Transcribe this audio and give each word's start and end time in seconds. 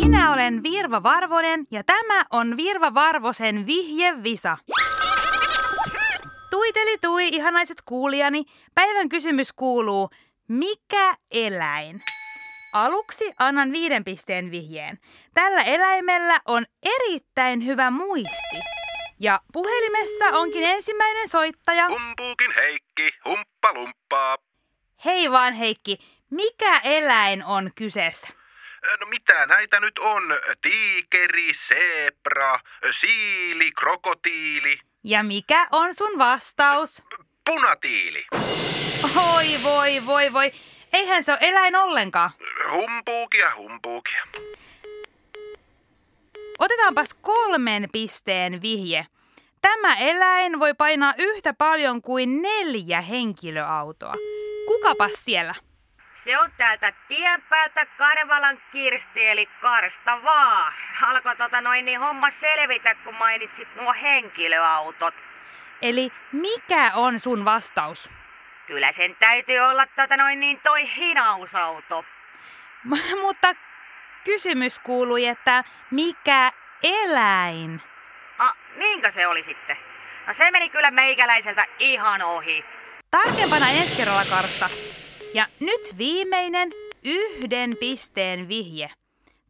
Minä 0.00 0.32
olen 0.32 0.62
Virva 0.62 1.02
Varvonen 1.02 1.66
ja 1.70 1.84
tämä 1.84 2.24
on 2.30 2.56
Virva 2.56 2.94
Varvosen 2.94 3.66
vihjevisa. 3.66 4.56
Tuiteli 6.50 6.98
tui, 6.98 7.28
ihanaiset 7.28 7.82
kuulijani. 7.84 8.44
Päivän 8.74 9.08
kysymys 9.08 9.52
kuuluu, 9.52 10.10
mikä 10.48 11.14
eläin? 11.30 12.02
Aluksi 12.72 13.32
annan 13.38 13.72
viiden 13.72 14.04
pisteen 14.04 14.50
vihjeen. 14.50 14.98
Tällä 15.34 15.62
eläimellä 15.62 16.40
on 16.46 16.64
erittäin 16.82 17.66
hyvä 17.66 17.90
muisti. 17.90 18.56
Ja 19.20 19.40
puhelimessa 19.52 20.24
onkin 20.32 20.64
ensimmäinen 20.64 21.28
soittaja. 21.28 21.88
Humpuukin 21.88 22.54
Heikki, 22.54 23.10
humppa 23.24 23.72
lumppaa. 23.74 24.38
Hei 25.04 25.30
vaan 25.30 25.52
Heikki, 25.52 25.98
mikä 26.30 26.78
eläin 26.78 27.44
on 27.44 27.70
kyseessä? 27.74 28.28
No 29.00 29.06
mitä 29.40 29.54
näitä 29.54 29.80
nyt 29.80 29.98
on? 29.98 30.22
Tiikeri, 30.62 31.52
zebra, 31.54 32.60
siili, 32.90 33.72
krokotiili, 33.72 34.78
Ja 35.04 35.22
mikä 35.22 35.66
on 35.72 35.94
sun 35.94 36.18
vastaus? 36.18 37.02
punatiili. 37.44 38.26
Oi 39.34 39.62
voi 39.62 40.06
voi 40.06 40.32
voi, 40.32 40.52
eihän 40.92 41.24
se 41.24 41.32
ole 41.32 41.38
eläin 41.42 41.76
ollenkaan. 41.76 42.30
Humpuukia, 42.70 43.52
humpuukia. 43.56 44.22
Otetaanpas 46.58 47.14
kolmen 47.14 47.88
pisteen 47.92 48.62
vihje. 48.62 49.06
Tämä 49.62 49.94
eläin 49.96 50.60
voi 50.60 50.74
painaa 50.74 51.14
yhtä 51.18 51.54
paljon 51.54 52.02
kuin 52.02 52.42
neljä 52.42 53.00
henkilöautoa. 53.00 54.14
Kukapas 54.66 55.12
siellä? 55.24 55.54
Se 56.24 56.38
on 56.38 56.52
täältä 56.56 56.92
tien 57.08 57.42
päältä 57.42 57.86
Karvalan 57.86 58.58
Kirsti 58.72 59.28
eli 59.28 59.46
Karsta 59.46 60.22
vaan. 60.22 60.72
Alkoi 61.02 61.36
tota 61.36 61.60
noin 61.60 61.84
niin 61.84 62.00
homma 62.00 62.30
selvitä, 62.30 62.94
kun 62.94 63.14
mainitsit 63.14 63.68
nuo 63.76 63.94
henkilöautot. 64.02 65.14
Eli 65.82 66.12
mikä 66.32 66.90
on 66.94 67.20
sun 67.20 67.44
vastaus? 67.44 68.10
Kyllä 68.66 68.92
sen 68.92 69.16
täytyy 69.20 69.58
olla 69.58 69.86
tota 69.86 70.16
noin 70.16 70.40
niin 70.40 70.60
toi 70.60 70.96
hinausauto. 70.96 72.04
M- 72.84 73.18
mutta 73.20 73.54
kysymys 74.24 74.78
kuului, 74.78 75.26
että 75.26 75.64
mikä 75.90 76.52
eläin? 76.82 77.80
Ah, 78.38 78.56
niinkö 78.76 79.10
se 79.10 79.26
oli 79.26 79.42
sitten? 79.42 79.76
No 80.26 80.32
se 80.32 80.50
meni 80.50 80.68
kyllä 80.68 80.90
meikäläiseltä 80.90 81.66
ihan 81.78 82.22
ohi. 82.22 82.64
Tarkempana 83.10 83.68
ensi 83.70 83.96
kerralla, 83.96 84.24
Karsta. 84.24 84.70
Ja 85.34 85.46
nyt 85.60 85.98
viimeinen 85.98 86.72
yhden 87.04 87.76
pisteen 87.80 88.48
vihje. 88.48 88.90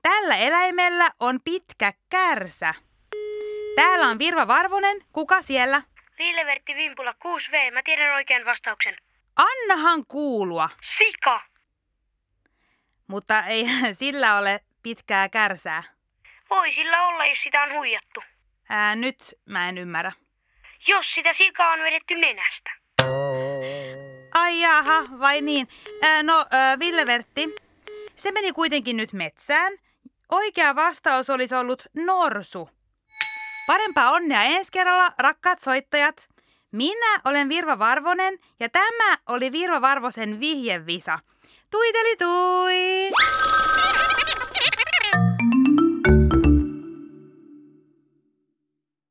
Tällä 0.03 0.37
eläimellä 0.37 1.11
on 1.21 1.41
pitkä 1.45 1.93
kärsä. 2.11 2.75
Täällä 3.77 4.07
on 4.07 4.19
Virva 4.19 4.47
Varvonen. 4.49 4.97
Kuka 5.13 5.43
siellä? 5.43 5.83
Ville-Vertti 6.19 6.75
Vimpula 6.75 7.13
6V, 7.13 7.73
mä 7.73 7.83
tiedän 7.85 8.15
oikean 8.15 8.45
vastauksen. 8.45 8.97
Annahan 9.37 10.03
kuulua. 10.09 10.69
Sika! 10.83 11.43
Mutta 13.07 13.43
ei 13.43 13.67
sillä 13.93 14.39
ole 14.39 14.61
pitkää 14.83 15.29
kärsää. 15.29 15.83
Voi 16.51 16.73
sillä 16.73 17.07
olla, 17.07 17.27
jos 17.27 17.43
sitä 17.43 17.63
on 17.63 17.73
huijattu. 17.73 18.23
Ää, 18.69 18.97
nyt 18.97 19.35
mä 19.47 19.69
en 19.69 19.79
ymmärrä. 19.79 20.13
Jos 20.89 21.15
sitä 21.15 21.33
sikaa 21.33 21.73
on 21.73 21.79
vedetty 21.81 22.15
nenästä. 22.15 22.71
Ai 24.81 24.87
jaha, 24.87 25.19
vai 25.21 25.41
niin. 25.41 25.69
Ää, 26.03 26.23
no, 26.23 26.47
ää, 26.51 26.79
Ville 26.79 27.07
Vertti, 27.07 27.55
se 28.17 28.33
meni 28.33 28.53
kuitenkin 28.53 28.97
nyt 28.97 29.13
metsään. 29.13 29.73
Oikea 30.31 30.77
vastaus 30.77 31.31
olisi 31.31 31.55
ollut 31.55 31.83
norsu. 31.95 32.69
Parempaa 33.67 34.11
onnea 34.11 34.43
ensi 34.43 34.73
kerralla, 34.73 35.13
rakkaat 35.19 35.61
soittajat. 35.61 36.29
Minä 36.73 37.21
olen 37.25 37.49
Virva 37.49 37.79
Varvonen 37.79 38.39
ja 38.61 38.69
tämä 38.69 39.19
oli 39.29 39.53
Virva 39.53 39.81
Varvosen 39.81 40.41
vihjevisa. 40.41 41.19
Tuiteli 41.71 42.17
tui! 42.17 43.11